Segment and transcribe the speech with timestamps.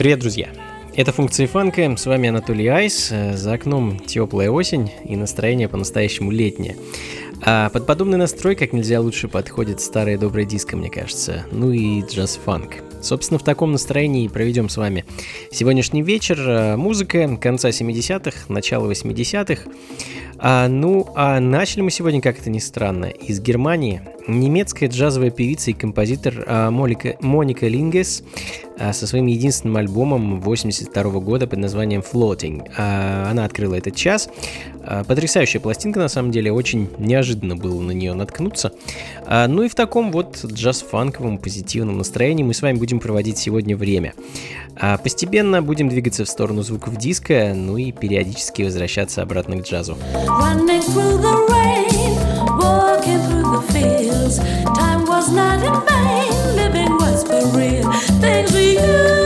[0.00, 0.48] Привет, друзья!
[0.94, 6.78] Это функции фанка, с вами Анатолий Айс, за окном теплая осень и настроение по-настоящему летнее.
[7.42, 12.00] А под подобный настрой как нельзя лучше подходит старая добрая диско, мне кажется, ну и
[12.00, 12.76] джаз-фанк.
[13.02, 15.04] Собственно, в таком настроении проведем с вами
[15.52, 16.78] сегодняшний вечер.
[16.78, 19.64] Музыка конца 70-х, начала 80-х.
[20.42, 24.00] А, ну, а начали мы сегодня, как это ни странно, из Германии.
[24.26, 28.22] Немецкая джазовая певица и композитор а, Молика, Моника Лингес
[28.78, 32.70] а, со своим единственным альбомом 82 года под названием Floating.
[32.76, 34.30] А, она открыла этот час.
[34.82, 38.72] А, потрясающая пластинка, на самом деле, очень неожиданно было на нее наткнуться.
[39.26, 43.76] А, ну и в таком вот джаз-фанковом позитивном настроении мы с вами будем проводить сегодня
[43.76, 44.14] время.
[44.76, 49.96] А постепенно будем двигаться в сторону звуков диска, ну и периодически возвращаться обратно к джазу.
[54.74, 57.90] Time was not in vain, living was for real.
[58.20, 59.19] Things we used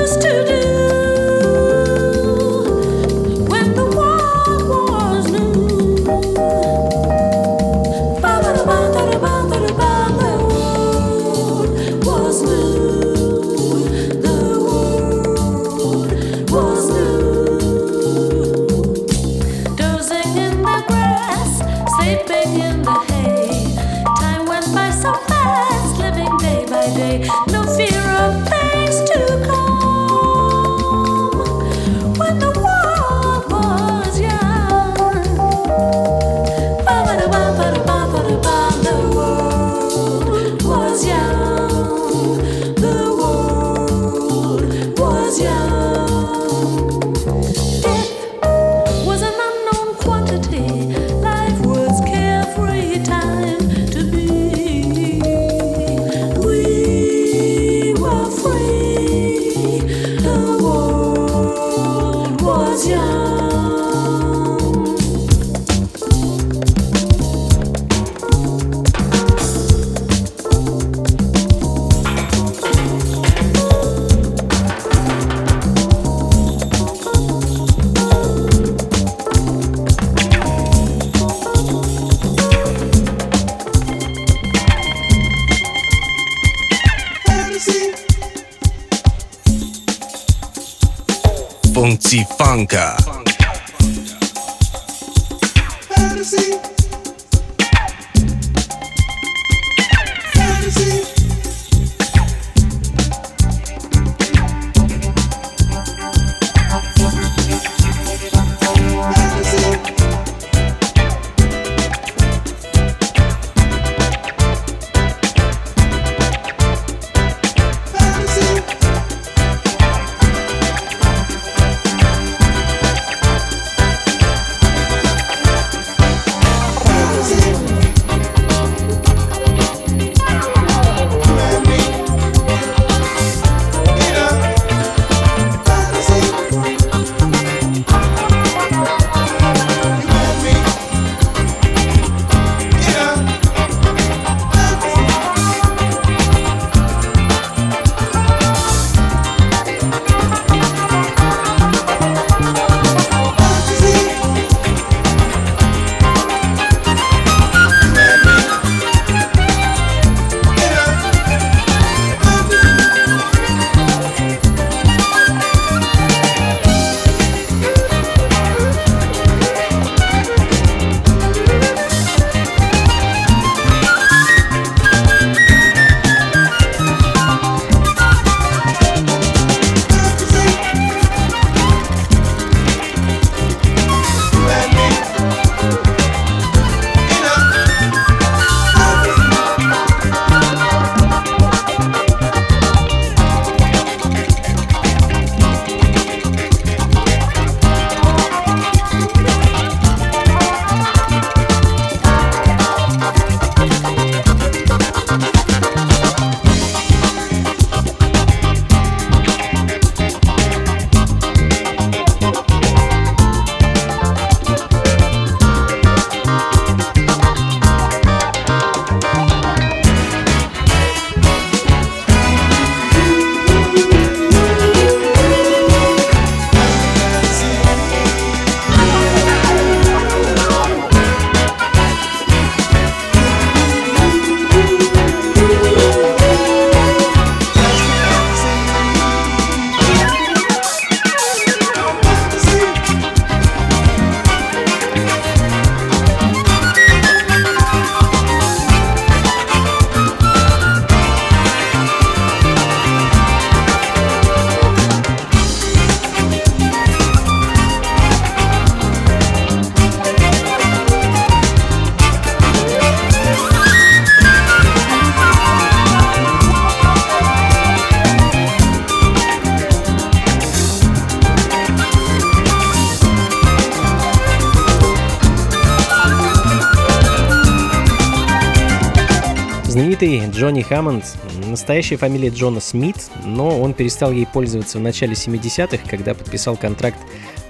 [279.75, 281.05] Знаменитый Джонни Хаммонд,
[281.49, 282.95] настоящая фамилия Джона Смит,
[283.25, 286.99] но он перестал ей пользоваться в начале 70-х, когда подписал контракт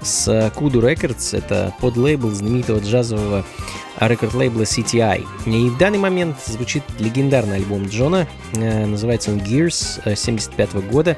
[0.05, 3.45] с Kudu Records, это подлейбл знаменитого джазового
[4.01, 5.25] рекорд-лейбла CTI.
[5.47, 11.17] И в данный момент звучит легендарный альбом Джона, э, называется он Gears 75 э, года.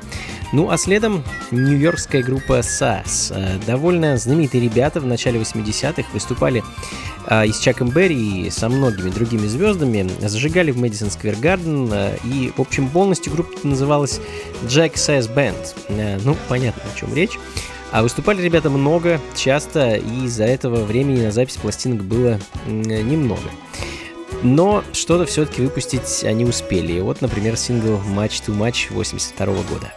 [0.53, 3.33] Ну а следом нью-йоркская группа SAS.
[3.35, 6.62] Э, довольно знаменитые ребята в начале 80-х выступали
[7.44, 11.93] и с Чаком Берри, и со многими другими звездами, зажигали в Мэдисон Сквер Гарден,
[12.23, 14.21] и, в общем, полностью группа называлась
[14.62, 16.21] Jack Says Band.
[16.25, 17.37] Ну, понятно, о чем речь.
[17.93, 23.41] А выступали ребята много, часто, и из-за этого времени на запись пластинок было немного.
[24.43, 27.00] Но что-то все-таки выпустить они успели.
[27.00, 29.93] Вот, например, сингл Match to Match 82 года.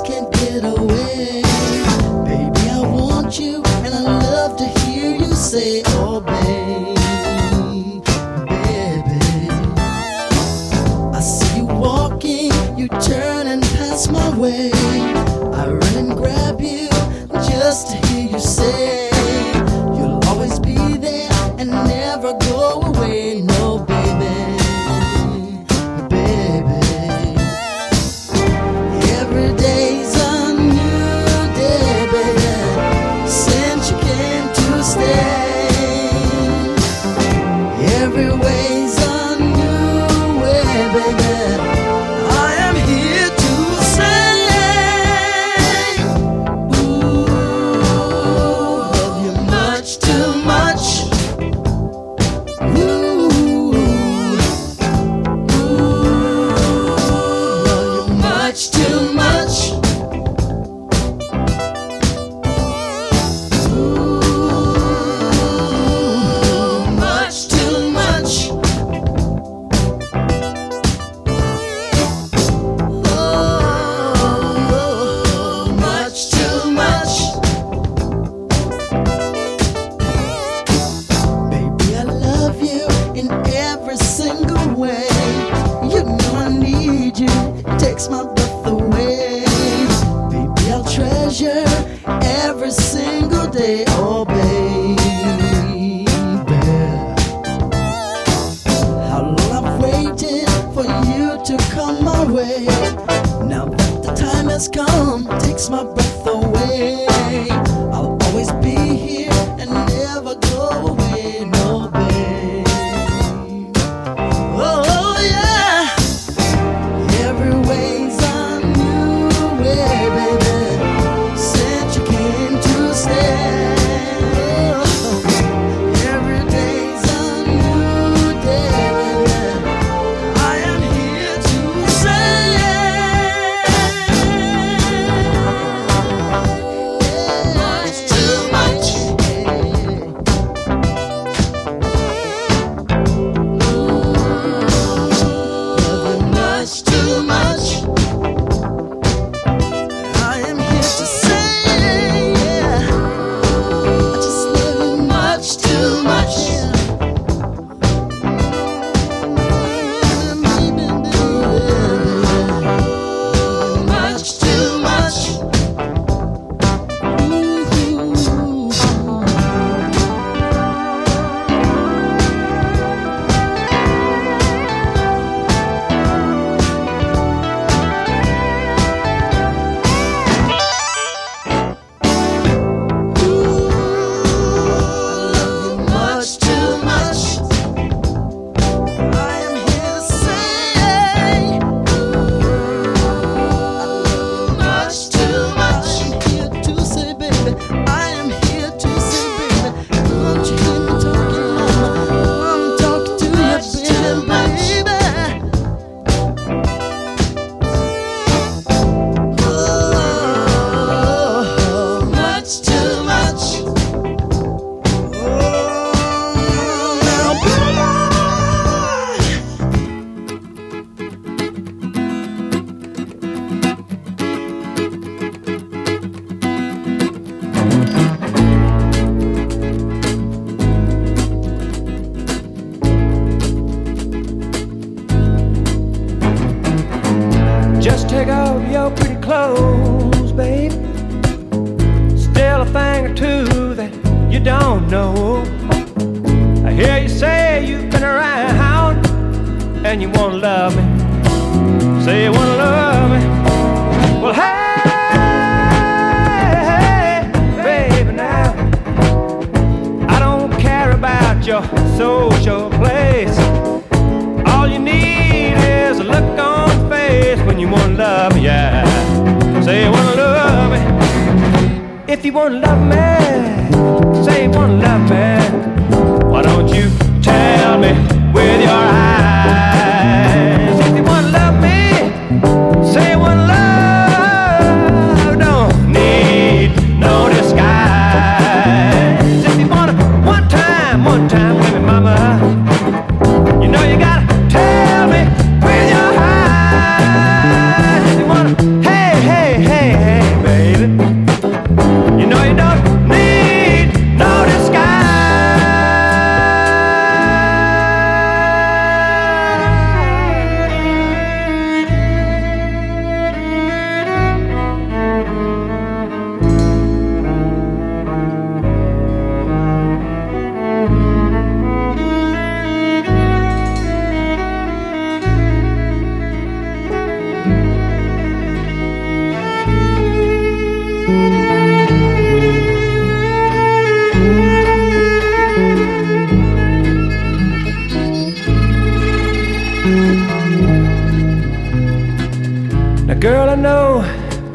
[0.00, 0.29] skin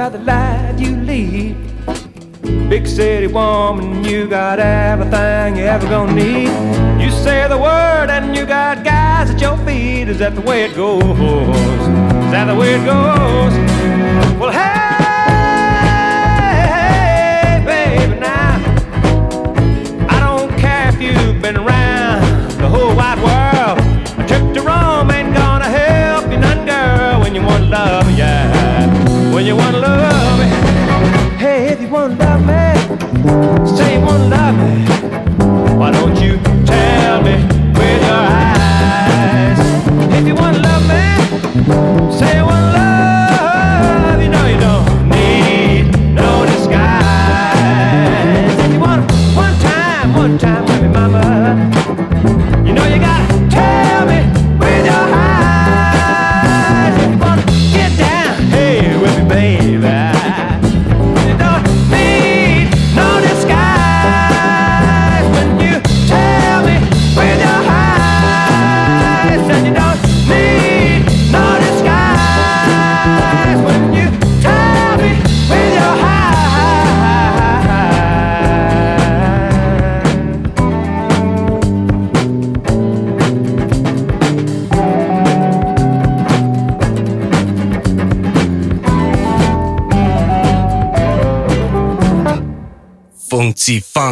[0.06, 1.56] by the light you lead.
[2.70, 6.50] Big city woman, you got everything you ever gonna need.
[7.02, 10.08] You say the word and you got guys at your feet.
[10.08, 11.02] Is that the way it goes?
[11.02, 13.54] Is that the way it goes?
[14.40, 15.05] Well, hey!
[29.46, 30.46] When you wanna love me,
[31.38, 34.95] hey, if you wanna love me, say you wanna love me.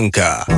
[0.04, 0.53] Bangka.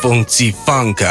[0.00, 1.06] 风气放开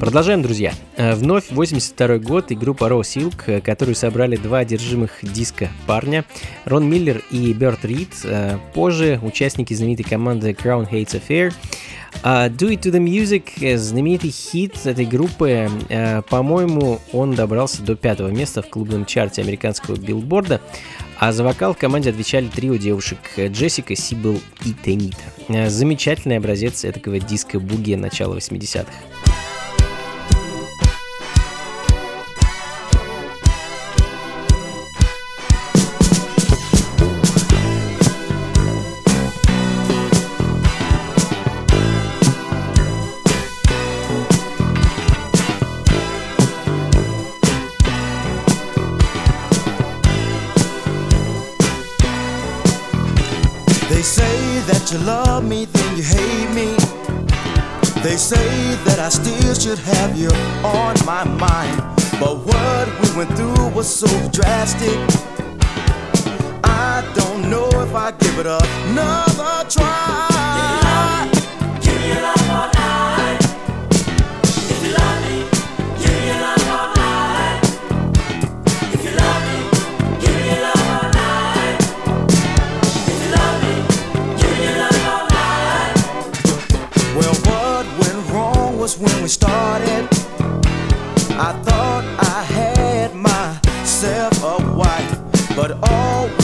[0.00, 0.72] Продолжаем, друзья.
[0.96, 6.24] Э, Вновь 82 год и группа Raw Silk, э, которую собрали два одержимых диска парня,
[6.64, 8.08] Рон Миллер и Берт Рид.
[8.24, 11.52] Э, Позже участники знаменитой команды Crown Hates Affair.
[12.22, 15.70] А Do It To The Music, знаменитый хит этой группы,
[16.28, 20.60] по-моему, он добрался до пятого места в клубном чарте американского билборда,
[21.20, 25.70] а за вокал в команде отвечали трио девушек Джессика, Сибил и Тенита.
[25.70, 28.90] Замечательный образец этого диска-буги начала 80-х.
[59.10, 60.30] Still should have you
[60.64, 61.78] on my mind.
[62.20, 64.98] But what we went through was so drastic.
[66.64, 70.29] I don't know if I give it another try.
[89.30, 90.08] Started.
[91.38, 96.39] I thought I had myself a wife, but all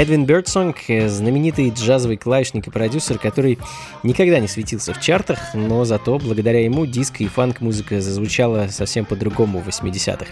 [0.00, 3.58] Эдвин Бёрдсонг– знаменитый джазовый клавишник и продюсер, который
[4.02, 9.60] никогда не светился в чартах, но зато благодаря ему диско и фанк-музыка зазвучала совсем по-другому
[9.60, 10.24] в 80-х.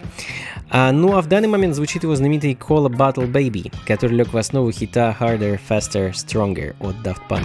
[0.71, 4.33] А, ну а в данный момент звучит его знаменитый Call a Battle Baby, который лег
[4.33, 7.45] в основу хита Harder, Faster, Stronger от Daft Punk.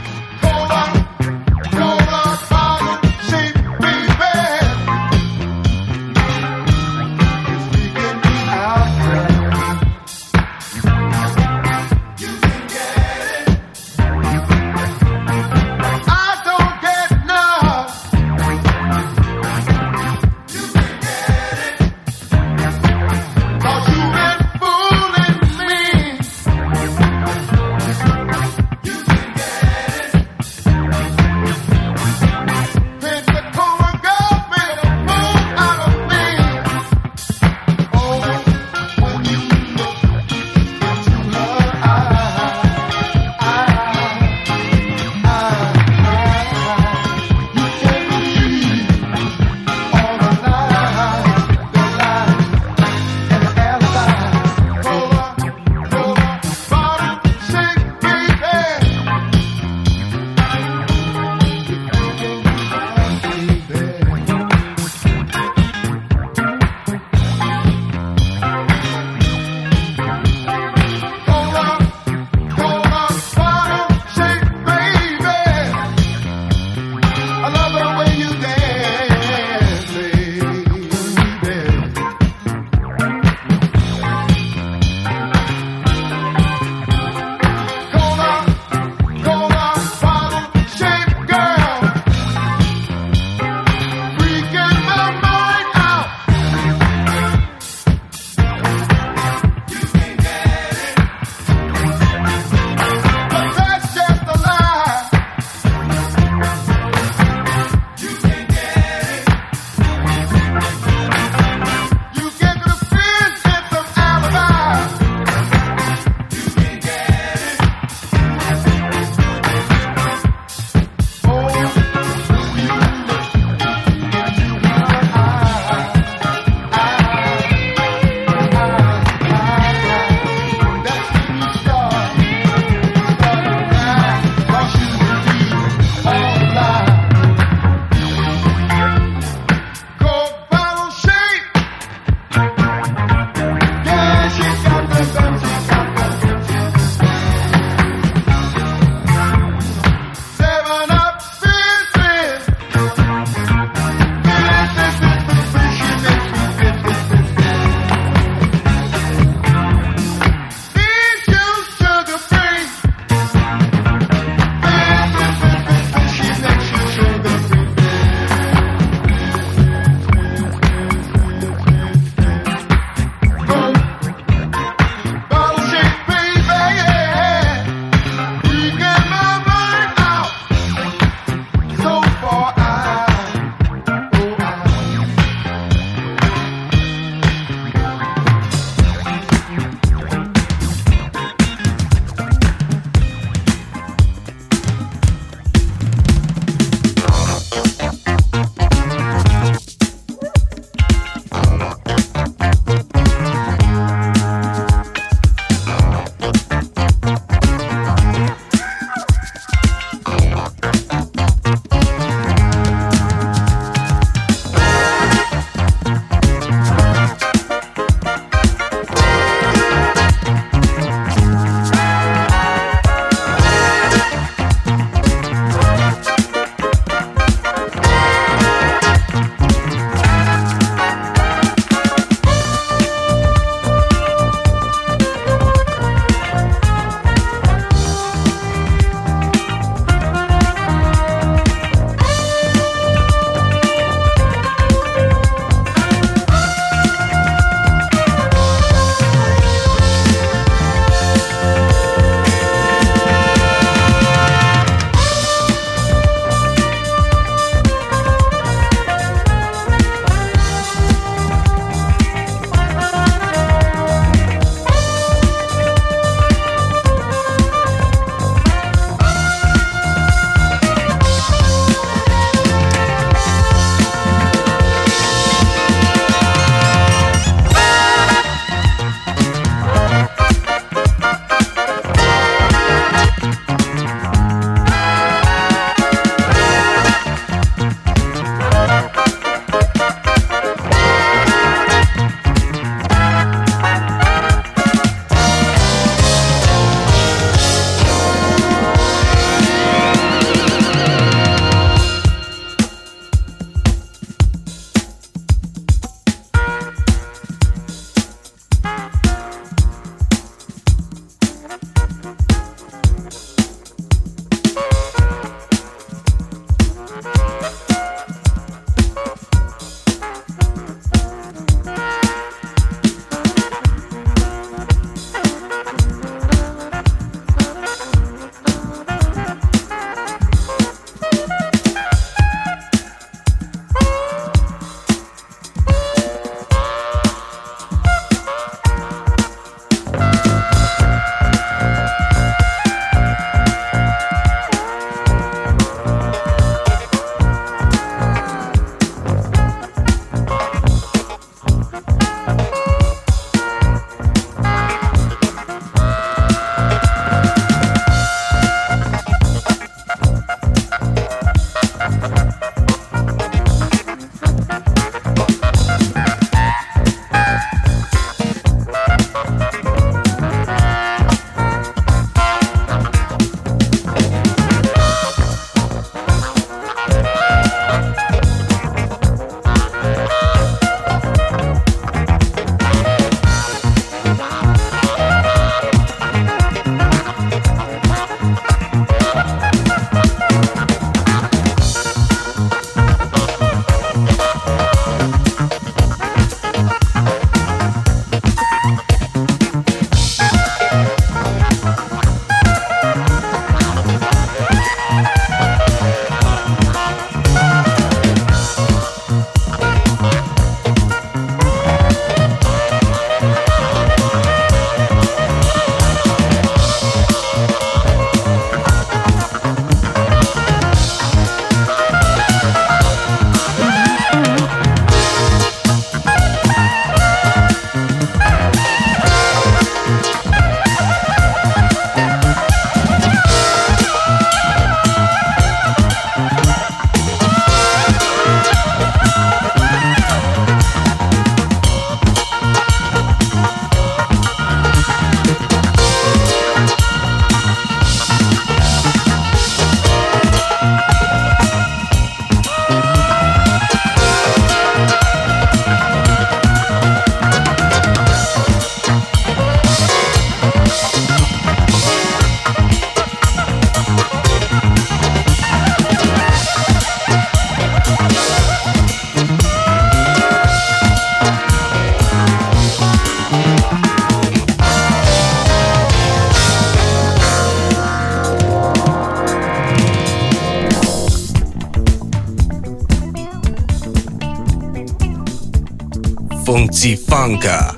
[487.23, 487.72] Blanca.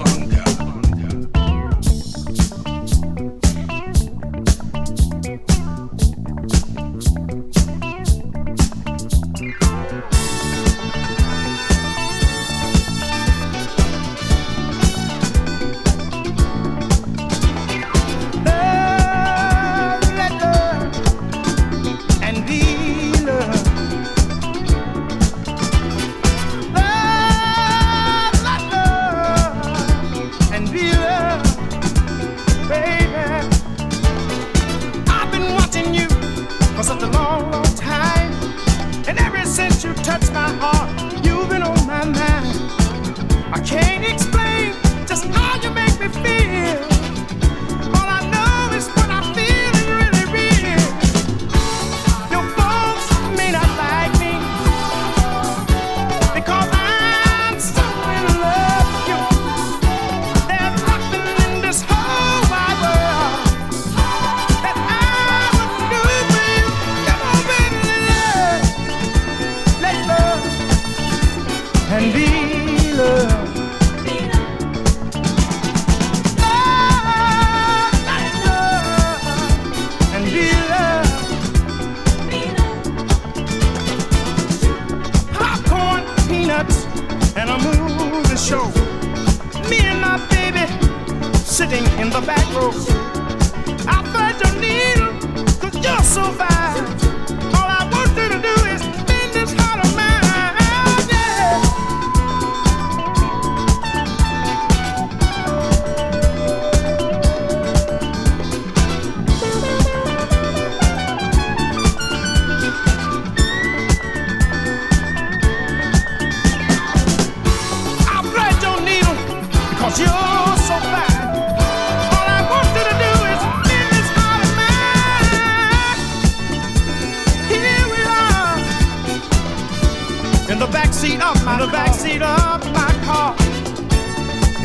[131.58, 133.36] from the backseat of my car.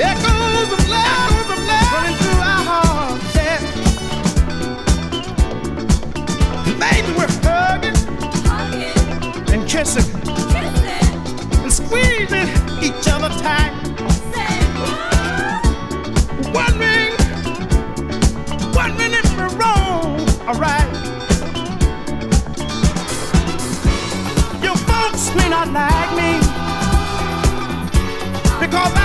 [0.03, 1.49] Echoes of love,
[1.93, 3.35] running through our hearts.
[6.79, 7.99] Maybe we're hugging,
[9.53, 10.09] and kissing,
[11.63, 12.49] and squeezing
[12.83, 13.73] each other tight.
[18.75, 20.91] One minute we're wrong, alright.
[24.63, 26.40] Your folks may not like me
[28.71, 29.00] call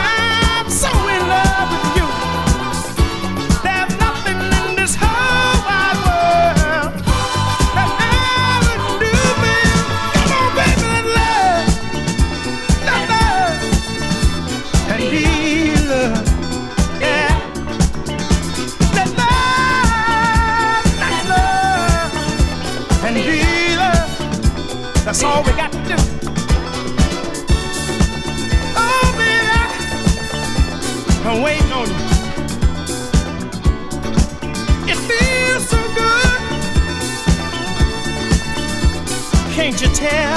[39.85, 40.34] you tell?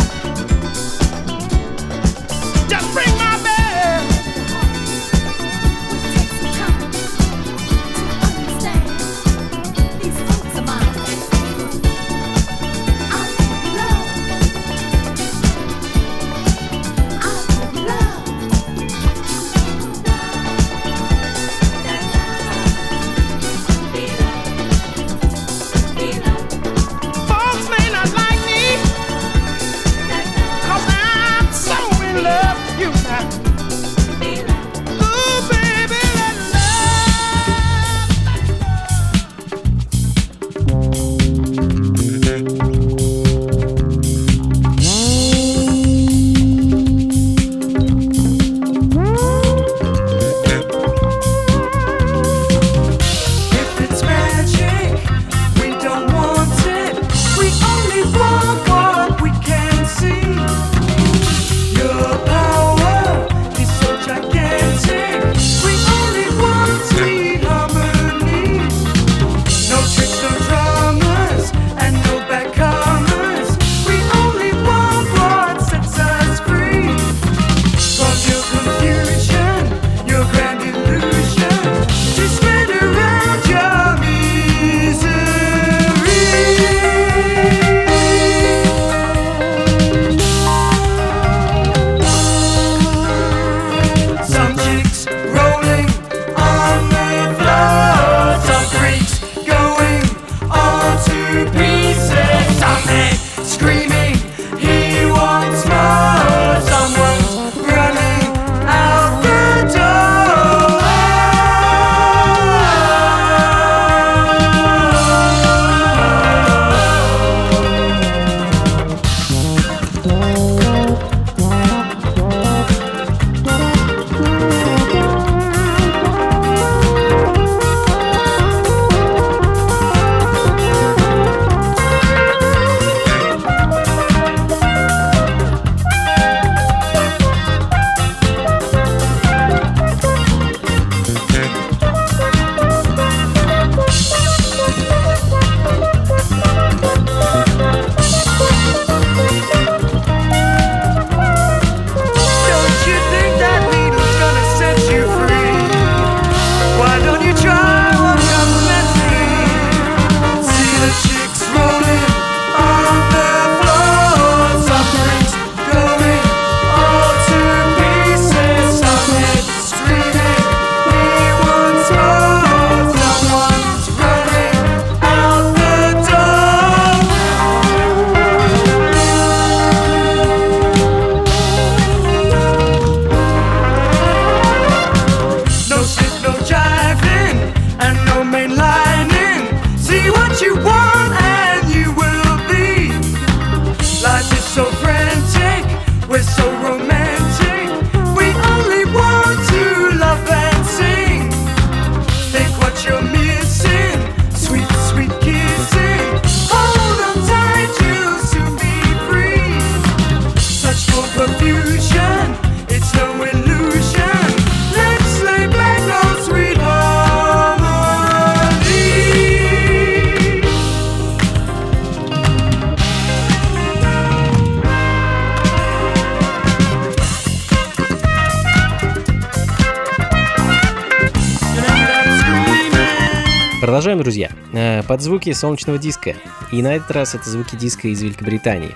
[234.89, 236.15] под звуки солнечного диска.
[236.51, 238.75] И на этот раз это звуки диска из Великобритании.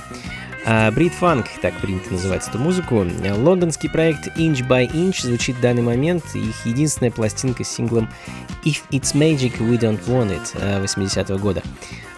[0.93, 3.05] Брит-фанк, так принято называть эту музыку.
[3.37, 6.23] Лондонский проект Inch by Inch звучит в данный момент.
[6.35, 8.09] Их единственная пластинка с синглом
[8.65, 11.63] If It's Magic, We Don't Want It а, 80-го года.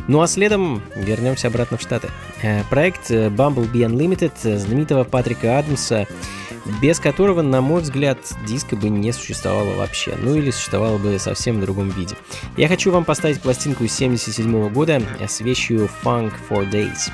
[0.09, 2.11] Ну а следом вернемся обратно в Штаты.
[2.43, 6.07] А, проект э, Bumblebee Unlimited э, знаменитого Патрика Адамса
[6.81, 11.59] без которого, на мой взгляд, диска бы не существовало вообще, ну или существовало бы совсем
[11.59, 12.17] в другом виде.
[12.57, 17.11] Я хочу вам поставить пластинку 77 -го года э, с вещью Funk for Days.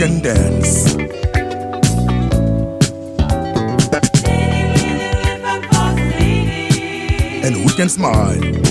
[0.00, 0.94] can dance.
[7.44, 8.69] And we can smile.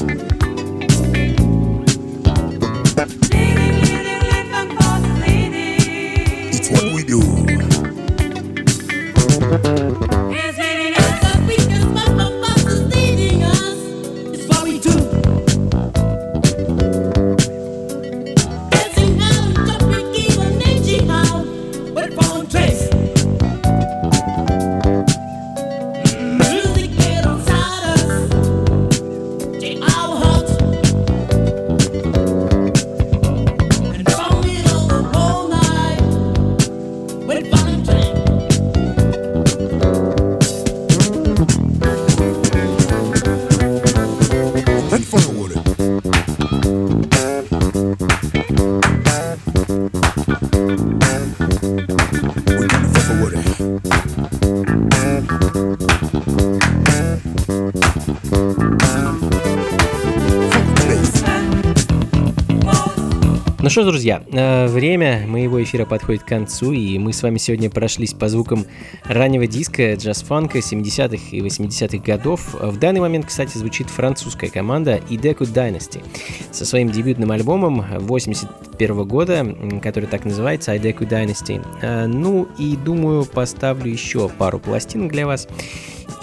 [63.69, 67.37] Ну что ж, друзья, э, время моего эфира подходит к концу, и мы с вами
[67.37, 68.65] сегодня прошлись по звукам
[69.03, 72.55] раннего диска, джаз-фанка 70-х и 80-х годов.
[72.59, 76.03] В данный момент, кстати, звучит французская команда Ideco Dynasty
[76.51, 79.45] со своим дебютным альбомом 81 года,
[79.83, 81.63] который так называется Ideco Dynasty.
[81.83, 85.47] Э, Ну и думаю, поставлю еще пару пластинок для вас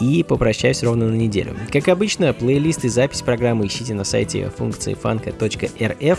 [0.00, 1.56] и попрощаюсь ровно на неделю.
[1.72, 6.18] Как обычно, плейлист и запись программы ищите на сайте функции фанка.рф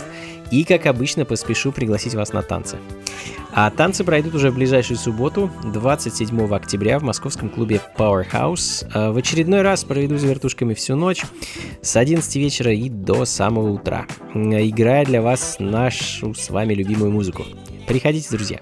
[0.50, 2.78] и, как обычно, поспешу пригласить вас на танцы.
[3.52, 8.86] А танцы пройдут уже в ближайшую субботу, 27 октября в московском клубе Powerhouse.
[8.92, 11.24] А В очередной раз проведу за вертушками всю ночь
[11.82, 17.44] с 11 вечера и до самого утра, играя для вас нашу с вами любимую музыку.
[17.88, 18.60] Приходите, друзья.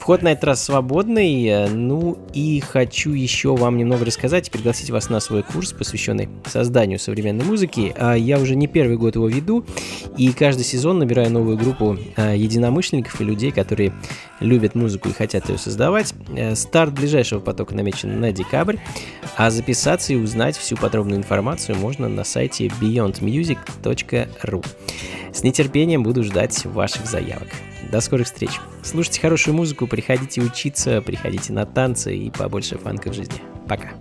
[0.00, 1.46] Вход на этот раз свободный.
[1.46, 6.28] э, Ну и хочу еще вам немного рассказать и пригласить вас на свой курс, посвященный
[6.46, 7.94] созданию современной музыки.
[7.96, 9.64] А Я уже не первый год его веду,
[10.18, 13.94] и каждый сезон набираю новую группу э, единомышленников и людей, которые
[14.40, 16.12] любят музыку и хотят ее создавать.
[16.36, 18.76] Э, Старт ближайшего потока намечен на декабрь,
[19.36, 24.66] а записаться и узнать всю подробную информацию можно на сайте beyondmusic.ru.
[25.32, 27.48] С нетерпением буду ждать ваших заявок.
[27.94, 28.50] До скорых встреч.
[28.82, 33.40] Слушайте хорошую музыку, приходите учиться, приходите на танцы и побольше фанка в жизни.
[33.68, 33.92] Пока.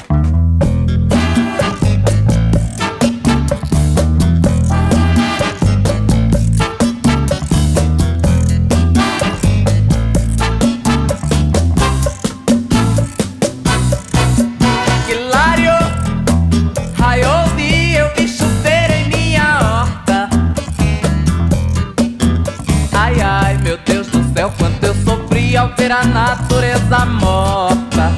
[25.93, 28.11] A natureza morta.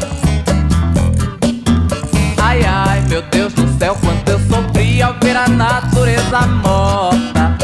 [2.41, 7.57] Ai, ai, meu Deus do céu, quanto eu sofri ao ver a natureza morta.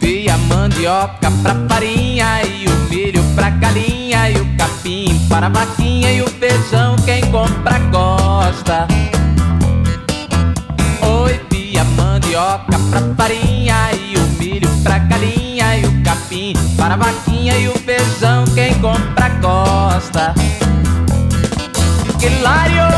[0.00, 5.48] Vi a mandioca pra farinha e o milho pra galinha e o capim para a
[5.48, 8.86] vaquinha e o feijão quem compra gosta.
[11.02, 14.13] Oi, vi a mandioca pra farinha e
[16.34, 20.34] capim para a vaquinha e o feijão quem compra gosta.
[22.20, 22.88] Hilário,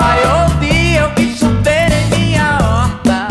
[0.00, 3.28] raiou o dia, eu vi chover em minha horta.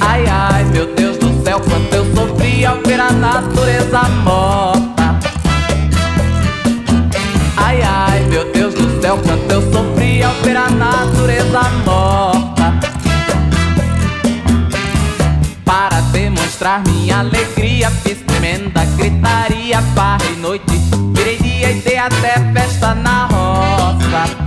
[0.00, 5.18] Ai, ai, meu Deus do céu, quanto eu sofri ao ver a natureza morta.
[7.56, 11.85] Ai, ai, meu Deus do céu, quanto eu sofri ao ver a natureza morta.
[17.20, 20.80] Alegria, fiz tremenda gritaria, farra e noite,
[21.14, 24.46] virei dia e dei até festa na roça.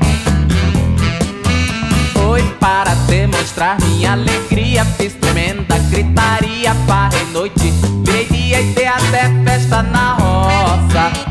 [2.13, 7.73] Foi para demonstrar minha alegria Fiz tremenda gritaria, farra e noite
[8.05, 11.28] Virei dia e dei até festa na roça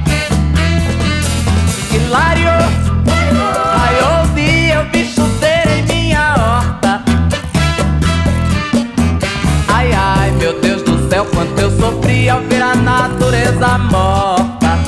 [13.49, 14.79] natureza morta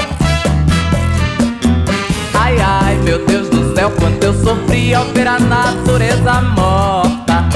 [2.35, 7.49] Ai, ai, meu Deus do céu, quanto eu sofri ao ver a natureza morta.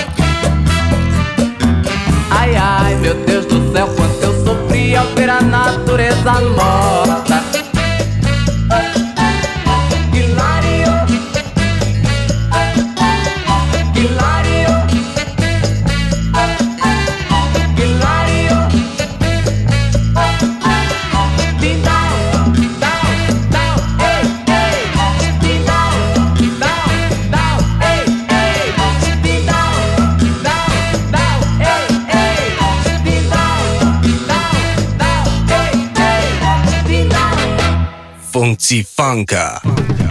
[2.30, 7.03] Ai, ai, meu Deus do céu, quanto eu sofri ao ver a natureza morta.
[38.54, 40.03] Funky Funka.